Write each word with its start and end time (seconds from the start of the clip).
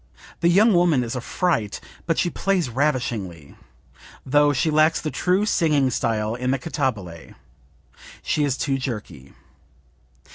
The 0.39 0.49
young 0.49 0.73
woman 0.73 1.03
is 1.03 1.15
a 1.15 1.21
fright, 1.21 1.79
but 2.07 2.17
she 2.17 2.31
plays 2.31 2.69
ravishingly, 2.71 3.55
though 4.25 4.51
she 4.51 4.71
lacks 4.71 4.99
the 4.99 5.11
true 5.11 5.45
singing 5.45 5.91
style 5.91 6.33
in 6.33 6.49
the 6.49 6.57
cantabile; 6.57 7.35
she 8.23 8.43
is 8.43 8.57
too 8.57 8.79
jerky." 8.79 9.33